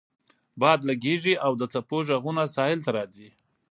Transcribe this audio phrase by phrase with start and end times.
[0.59, 3.29] باد لګیږي او د څپو غږونه ساحل ته راځي